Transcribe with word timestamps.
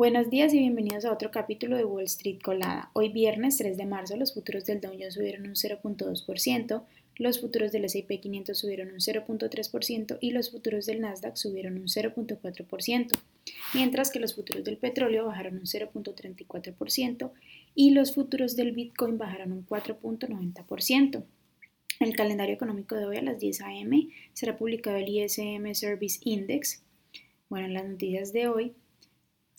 Buenos 0.00 0.30
días 0.30 0.54
y 0.54 0.58
bienvenidos 0.58 1.04
a 1.04 1.12
otro 1.12 1.30
capítulo 1.30 1.76
de 1.76 1.84
Wall 1.84 2.04
Street 2.04 2.38
Colada. 2.42 2.90
Hoy 2.94 3.10
viernes 3.10 3.58
3 3.58 3.76
de 3.76 3.84
marzo 3.84 4.16
los 4.16 4.32
futuros 4.32 4.64
del 4.64 4.80
Dow 4.80 4.92
Jones 4.92 5.12
subieron 5.12 5.42
un 5.42 5.52
0.2%, 5.52 6.82
los 7.16 7.38
futuros 7.38 7.70
del 7.70 7.84
S&P 7.84 8.18
500 8.18 8.56
subieron 8.56 8.92
un 8.92 9.00
0.3% 9.00 10.16
y 10.22 10.30
los 10.30 10.50
futuros 10.50 10.86
del 10.86 11.02
Nasdaq 11.02 11.36
subieron 11.36 11.76
un 11.76 11.86
0.4%, 11.86 13.10
mientras 13.74 14.10
que 14.10 14.20
los 14.20 14.34
futuros 14.34 14.64
del 14.64 14.78
petróleo 14.78 15.26
bajaron 15.26 15.58
un 15.58 15.66
0.34% 15.66 17.32
y 17.74 17.90
los 17.90 18.14
futuros 18.14 18.56
del 18.56 18.72
Bitcoin 18.72 19.18
bajaron 19.18 19.52
un 19.52 19.66
4.90%. 19.66 21.24
En 22.00 22.08
el 22.08 22.16
calendario 22.16 22.54
económico 22.54 22.94
de 22.94 23.04
hoy 23.04 23.18
a 23.18 23.22
las 23.22 23.38
10 23.38 23.60
a.m. 23.60 24.08
será 24.32 24.56
publicado 24.56 24.96
el 24.96 25.10
ISM 25.10 25.74
Service 25.74 26.20
Index. 26.24 26.82
Bueno, 27.50 27.66
en 27.66 27.74
las 27.74 27.84
noticias 27.84 28.32
de 28.32 28.48
hoy 28.48 28.72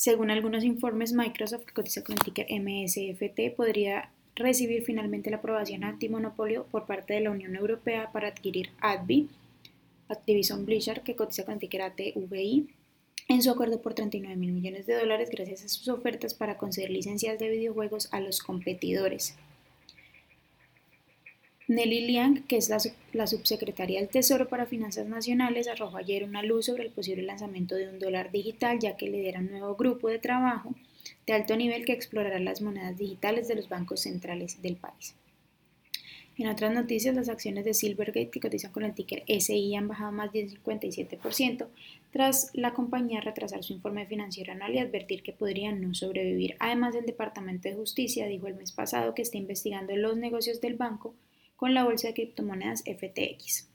según 0.02 0.31
algunos 0.31 0.63
informes, 0.63 1.13
Microsoft, 1.13 1.65
que 1.65 1.73
cotiza 1.73 2.03
con 2.03 2.13
el 2.13 2.23
ticker 2.23 2.48
MSFT, 2.49 3.55
podría 3.55 4.09
recibir 4.34 4.84
finalmente 4.84 5.30
la 5.30 5.38
aprobación 5.38 5.84
antimonopolio 5.84 6.66
por 6.71 6.88
parte 6.88 7.13
de 7.13 7.21
la 7.21 7.30
Unión 7.30 7.55
Europea 7.55 8.12
para 8.12 8.29
adquirir 8.29 8.71
ADVI, 8.79 9.29
Activision 10.07 10.66
Blizzard, 10.66 11.03
que 11.03 11.16
cotiza 11.16 11.45
con 11.45 11.53
el 11.53 11.59
ticker 11.59 11.84
ATVI, 11.84 12.67
en 13.27 13.43
su 13.43 13.52
acuerdo 13.52 13.79
por 13.79 13.93
39 13.93 14.35
mil 14.38 14.53
millones 14.53 14.88
de 14.88 14.95
dólares 14.95 15.29
gracias 15.29 15.66
a 15.66 15.70
sus 15.70 15.88
ofertas 15.88 16.34
para 16.34 16.57
conceder 16.57 16.90
licencias 16.90 17.38
de 17.38 17.49
videojuegos 17.49 18.12
a 18.12 18.21
los 18.21 18.41
competidores. 18.41 19.35
Nelly 21.71 22.05
Liang, 22.05 22.43
que 22.48 22.57
es 22.57 22.70
la, 23.13 23.27
subsecretaria 23.27 24.02
del 24.02 24.09
Tesoro 24.09 24.49
para 24.49 24.66
Finanzas 24.66 25.07
Nacionales, 25.07 25.70
arrojó 25.70 25.95
ayer 25.95 26.25
una 26.25 26.43
luz 26.43 26.66
sobre 26.66 26.84
el 26.84 26.91
posible 26.91 27.23
lanzamiento 27.23 27.75
de 27.75 27.88
un 27.88 27.98
dólar 27.98 28.29
digital, 28.29 28.77
ya 28.77 28.98
que 28.98 29.07
lidera 29.07 29.39
un 29.39 29.52
nuevo 29.52 29.77
grupo 29.77 30.09
de 30.09 30.20
trabajo 30.20 30.76
de 31.26 31.31
alto 31.31 31.55
nivel 31.55 31.85
que 31.85 31.93
explorará 31.93 32.39
las 32.39 32.62
monedas 32.62 32.98
digitales 32.98 33.48
de 33.48 33.55
los 33.55 33.70
bancos 33.70 34.01
centrales 34.01 34.62
del 34.62 34.76
país. 34.76 35.15
En 36.37 36.48
otras 36.48 36.73
noticias, 36.73 37.15
las 37.15 37.29
acciones 37.29 37.63
de 37.63 37.74
Silvergate, 37.74 38.31
que 38.31 38.41
cotizan 38.41 38.74
con 38.74 38.84
el 38.84 38.93
ticker 38.93 39.24
SI, 39.26 39.74
han 39.74 39.87
bajado 39.87 40.12
más 40.12 40.34
del 40.34 40.49
57% 40.62 41.68
tras 42.12 42.51
la 42.53 42.74
compañía 42.74 43.21
retrasar 43.21 43.63
su 43.63 43.71
informe 43.71 44.05
financiero 44.07 44.51
anual 44.51 44.76
y 44.76 44.79
advertir 44.79 45.24
que 45.24 45.31
podrían 45.31 45.79
no 45.79 45.93
sobrevivir. 45.93 46.57
Además, 46.59 46.96
el 46.96 47.05
Departamento 47.05 47.70
de 47.70 47.76
Justicia 47.76 48.27
dijo 48.27 48.48
el 48.48 48.55
mes 48.55 48.74
pasado 48.74 49.13
que 49.13 49.21
está 49.21 49.37
investigando 49.37 49.96
los 49.96 50.18
negocios 50.18 50.59
del 50.59 50.76
banco 50.76 51.15
con 51.62 51.76
la 51.76 51.84
bolsa 51.84 52.07
de 52.07 52.15
criptomonedas 52.15 52.84
FTX. 52.85 53.70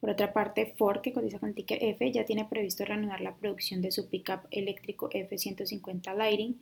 Por 0.00 0.08
otra 0.08 0.32
parte, 0.32 0.72
Ford, 0.78 1.02
que 1.02 1.12
cotiza 1.12 1.38
con 1.38 1.50
el 1.50 1.54
ticker 1.54 1.76
F, 1.84 2.10
ya 2.10 2.24
tiene 2.24 2.46
previsto 2.46 2.86
reanudar 2.86 3.20
la 3.20 3.36
producción 3.36 3.82
de 3.82 3.92
su 3.92 4.08
pickup 4.08 4.46
eléctrico 4.50 5.10
F-150 5.12 6.16
Lighting. 6.16 6.58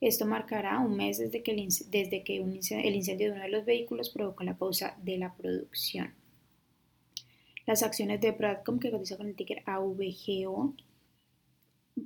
Esto 0.00 0.26
marcará 0.26 0.80
un 0.80 0.96
mes 0.96 1.18
desde 1.18 1.44
que, 1.44 1.52
el, 1.52 1.68
desde 1.88 2.24
que 2.24 2.38
el 2.38 2.94
incendio 2.96 3.28
de 3.28 3.32
uno 3.34 3.44
de 3.44 3.48
los 3.48 3.64
vehículos 3.64 4.10
provocó 4.10 4.42
la 4.42 4.58
pausa 4.58 4.98
de 5.04 5.18
la 5.18 5.32
producción. 5.36 6.12
Las 7.64 7.84
acciones 7.84 8.20
de 8.20 8.32
Bradcom, 8.32 8.80
que 8.80 8.90
cotiza 8.90 9.16
con 9.16 9.28
el 9.28 9.36
ticker 9.36 9.62
AVGO, 9.66 10.74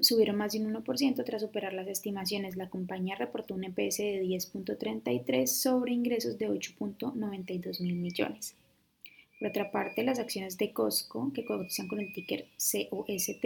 subieron 0.00 0.36
más 0.36 0.52
de 0.52 0.60
un 0.60 0.74
1% 0.74 1.24
tras 1.24 1.42
superar 1.42 1.72
las 1.72 1.88
estimaciones. 1.88 2.56
La 2.56 2.68
compañía 2.68 3.16
reportó 3.16 3.54
un 3.54 3.64
EPS 3.64 3.98
de 3.98 4.22
10.33 4.22 5.46
sobre 5.46 5.92
ingresos 5.92 6.38
de 6.38 6.48
8.92 6.48 7.80
mil 7.80 7.94
millones. 7.94 8.54
Por 9.38 9.48
otra 9.48 9.70
parte, 9.70 10.02
las 10.02 10.18
acciones 10.18 10.58
de 10.58 10.72
Costco, 10.72 11.32
que 11.32 11.44
cotizan 11.44 11.86
con 11.86 12.00
el 12.00 12.12
ticker 12.12 12.46
COST, 12.56 13.44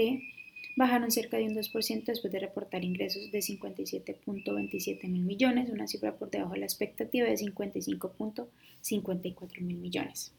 bajaron 0.76 1.10
cerca 1.10 1.36
de 1.36 1.44
un 1.44 1.54
2% 1.54 2.04
después 2.04 2.32
de 2.32 2.38
reportar 2.38 2.82
ingresos 2.82 3.30
de 3.30 3.40
57.27 3.40 5.06
mil 5.08 5.20
millones, 5.22 5.68
una 5.68 5.86
cifra 5.86 6.16
por 6.16 6.30
debajo 6.30 6.54
de 6.54 6.60
la 6.60 6.66
expectativa 6.66 7.26
de 7.26 7.34
55.54 7.34 9.60
mil 9.60 9.76
millones. 9.76 10.32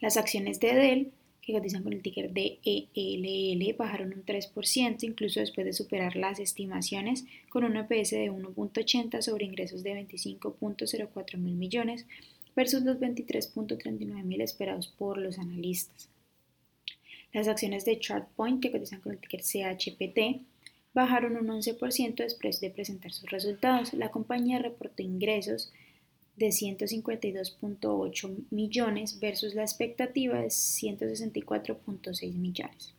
Las 0.00 0.16
acciones 0.16 0.60
de 0.60 0.74
Dell 0.74 1.12
que 1.46 1.52
cotizan 1.52 1.84
con 1.84 1.92
el 1.92 2.02
ticker 2.02 2.32
DELL 2.32 3.76
bajaron 3.78 4.12
un 4.12 4.24
3%, 4.24 5.04
incluso 5.04 5.38
después 5.38 5.64
de 5.64 5.72
superar 5.72 6.16
las 6.16 6.40
estimaciones, 6.40 7.24
con 7.48 7.62
un 7.62 7.76
EPS 7.76 8.10
de 8.10 8.32
1.80 8.32 9.22
sobre 9.22 9.44
ingresos 9.44 9.84
de 9.84 9.92
25.04 9.94 11.38
mil 11.38 11.54
millones 11.54 12.04
versus 12.56 12.82
los 12.82 12.98
23.39 12.98 14.24
mil 14.24 14.40
esperados 14.40 14.88
por 14.88 15.18
los 15.18 15.38
analistas. 15.38 16.08
Las 17.32 17.46
acciones 17.46 17.84
de 17.84 18.00
ChartPoint, 18.00 18.60
que 18.60 18.72
cotizan 18.72 19.00
con 19.00 19.12
el 19.12 19.18
ticker 19.18 19.42
CHPT, 19.42 20.42
bajaron 20.94 21.36
un 21.36 21.46
11% 21.46 22.16
después 22.16 22.60
de 22.60 22.70
presentar 22.70 23.12
sus 23.12 23.30
resultados. 23.30 23.94
La 23.94 24.10
compañía 24.10 24.58
reportó 24.58 25.02
ingresos 25.02 25.72
152.8 26.36 28.44
millones 28.50 29.18
versus 29.20 29.54
la 29.54 29.62
expectativa 29.62 30.38
de 30.38 30.48
164.6 30.48 32.34
millones. 32.34 32.92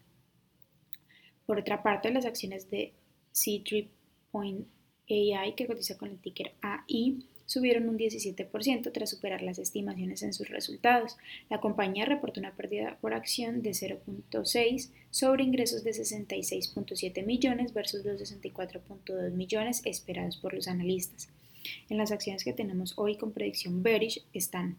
Por 1.45 1.59
otra 1.59 1.83
parte, 1.83 2.11
las 2.11 2.25
acciones 2.25 2.69
de 2.69 2.93
C3.ai, 3.33 4.65
que 5.55 5.67
cotiza 5.67 5.97
con 5.97 6.09
el 6.09 6.19
ticker 6.19 6.51
AI, 6.61 7.23
subieron 7.45 7.87
un 7.87 7.97
17% 7.97 8.91
tras 8.91 9.09
superar 9.09 9.41
las 9.41 9.57
estimaciones 9.57 10.21
en 10.21 10.33
sus 10.33 10.49
resultados. 10.49 11.15
La 11.49 11.61
compañía 11.61 12.03
reportó 12.05 12.41
una 12.41 12.55
pérdida 12.55 12.97
por 12.99 13.13
acción 13.13 13.63
de 13.63 13.71
0.6 13.71 14.91
sobre 15.09 15.43
ingresos 15.43 15.83
de 15.83 15.91
66.7 15.91 17.25
millones 17.25 17.73
versus 17.73 18.03
los 18.03 18.21
64.2 18.21 19.31
millones 19.31 19.81
esperados 19.85 20.35
por 20.37 20.53
los 20.53 20.67
analistas. 20.67 21.29
En 21.89 21.97
las 21.97 22.11
acciones 22.11 22.43
que 22.43 22.53
tenemos 22.53 22.93
hoy 22.97 23.17
con 23.17 23.31
predicción 23.31 23.83
bearish 23.83 24.23
están 24.33 24.77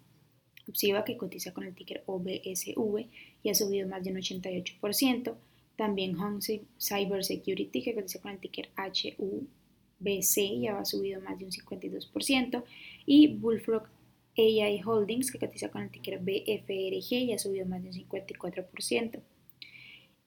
Upsiva 0.68 1.04
que 1.04 1.16
cotiza 1.16 1.52
con 1.52 1.64
el 1.64 1.74
ticker 1.74 2.02
OBSV 2.06 3.06
y 3.42 3.48
ha 3.48 3.54
subido 3.54 3.88
más 3.88 4.04
de 4.04 4.10
un 4.10 4.18
88%. 4.18 5.34
También 5.76 6.16
Home 6.16 6.40
Cyber 6.78 7.24
Security 7.24 7.82
que 7.82 7.94
cotiza 7.94 8.20
con 8.20 8.32
el 8.32 8.38
ticker 8.38 8.68
HUBC 8.76 10.36
y 10.38 10.66
ha 10.66 10.84
subido 10.84 11.20
más 11.22 11.38
de 11.38 11.46
un 11.46 11.50
52%. 11.50 12.64
Y 13.06 13.28
Bullfrog 13.28 13.88
AI 14.36 14.82
Holdings 14.84 15.32
que 15.32 15.38
cotiza 15.38 15.70
con 15.70 15.82
el 15.82 15.90
ticker 15.90 16.18
BFRG 16.20 17.12
y 17.12 17.32
ha 17.32 17.38
subido 17.38 17.66
más 17.66 17.82
de 17.82 17.88
un 17.88 17.94
54%. 17.94 19.20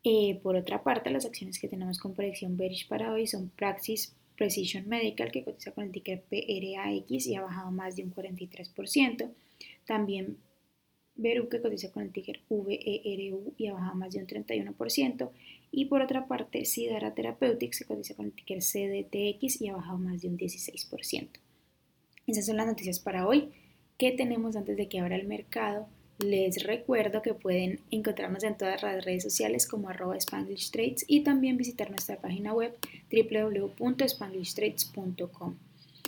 Eh, 0.04 0.40
por 0.42 0.56
otra 0.56 0.84
parte, 0.84 1.12
las 1.12 1.26
acciones 1.26 1.60
que 1.60 1.68
tenemos 1.68 2.00
con 2.00 2.16
predicción 2.16 2.58
bearish 2.58 2.88
para 2.88 3.14
hoy 3.14 3.28
son 3.28 3.50
Praxis 3.50 4.16
Precision 4.42 4.88
Medical, 4.88 5.32
que 5.32 5.44
cotiza 5.44 5.72
con 5.72 5.84
el 5.84 5.92
ticker 5.92 6.24
PRAX 6.24 7.28
y 7.28 7.36
ha 7.36 7.44
bajado 7.44 7.70
más 7.70 7.96
de 7.96 8.04
un 8.04 8.12
43%. 8.12 9.30
También 9.86 10.38
Veru, 11.14 11.48
que 11.48 11.62
cotiza 11.62 11.92
con 11.92 12.02
el 12.02 12.12
ticker 12.12 12.40
VERU 12.50 13.54
y 13.56 13.68
ha 13.68 13.74
bajado 13.74 13.94
más 13.94 14.14
de 14.14 14.20
un 14.20 14.26
31%. 14.26 15.30
Y 15.70 15.86
por 15.86 16.02
otra 16.02 16.28
parte, 16.28 16.66
Sidara 16.66 17.14
Therapeutics, 17.14 17.78
que 17.78 17.86
cotiza 17.86 18.16
con 18.16 18.26
el 18.26 18.32
ticker 18.32 18.62
CDTX 18.64 19.62
y 19.62 19.68
ha 19.68 19.76
bajado 19.76 20.00
más 20.00 20.24
de 20.24 20.30
un 20.30 20.40
16%. 20.40 21.28
Esas 22.26 22.44
son 22.48 22.58
las 22.58 22.66
noticias 22.66 23.00
para 23.00 23.28
hoy. 23.28 23.52
¿Qué 24.00 24.12
tenemos 24.12 24.56
antes 24.56 24.76
de 24.76 24.90
que 24.90 25.02
abra 25.02 25.18
el 25.18 25.28
mercado? 25.28 25.88
Les 26.24 26.64
recuerdo 26.64 27.22
que 27.22 27.34
pueden 27.34 27.82
encontrarnos 27.90 28.44
en 28.44 28.56
todas 28.56 28.84
las 28.84 29.04
redes 29.04 29.24
sociales 29.24 29.68
como 29.68 29.90
arroba 29.90 30.16
Spanglish 30.18 30.70
y 31.08 31.22
también 31.22 31.58
visitar 31.58 31.90
nuestra 31.90 32.18
página 32.18 32.54
web 32.54 32.78
www.spanglishtrades.com. 33.12 35.56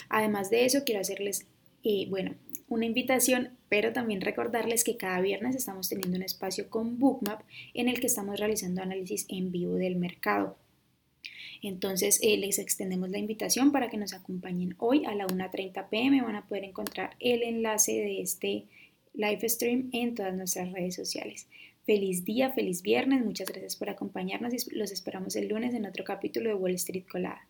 Además 0.09 0.51
de 0.51 0.66
eso, 0.66 0.84
quiero 0.85 1.01
hacerles, 1.01 1.47
eh, 1.84 2.06
bueno, 2.09 2.35
una 2.68 2.85
invitación, 2.85 3.50
pero 3.69 3.94
también 3.94 4.22
recordarles 4.22 4.84
que 4.84 4.97
cada 4.97 5.22
viernes 5.22 5.56
estamos 5.56 5.90
teniendo 5.90 6.18
un 6.18 6.24
espacio 6.24 6.69
con 6.69 7.00
Bookmap 7.00 7.41
en 7.74 7.90
el 7.90 8.00
que 8.00 8.06
estamos 8.07 8.40
realizando 8.40 8.84
análisis 8.84 9.25
en 9.30 9.51
vivo 9.51 9.75
del 9.75 9.95
mercado. 9.95 10.57
Entonces 11.63 12.19
eh, 12.22 12.38
les 12.38 12.59
extendemos 12.59 13.10
la 13.10 13.18
invitación 13.18 13.71
para 13.71 13.89
que 13.89 13.98
nos 13.98 14.13
acompañen 14.13 14.75
hoy 14.77 15.06
a 15.06 15.15
la 15.15 15.25
1.30 15.25 15.89
pm. 15.89 16.21
Van 16.21 16.36
a 16.36 16.45
poder 16.45 16.65
encontrar 16.65 17.15
el 17.19 17.42
enlace 17.42 17.94
de 17.94 18.21
este 18.21 18.68
live 19.13 19.48
stream 19.48 19.89
en 19.94 20.15
todas 20.15 20.33
nuestras 20.36 20.71
redes 20.71 20.95
sociales. 20.95 21.48
Feliz 21.86 22.24
día, 22.24 22.51
feliz 22.51 22.81
viernes, 22.81 23.24
muchas 23.24 23.50
gracias 23.50 23.75
por 23.75 23.89
acompañarnos 23.89 24.54
y 24.54 24.75
los 24.75 24.92
esperamos 24.92 25.36
el 25.36 25.50
lunes 25.50 25.74
en 25.74 25.86
otro 25.86 26.04
capítulo 26.04 26.50
de 26.50 26.56
Wall 26.56 26.75
Street 26.75 27.06
Colada. 27.10 27.48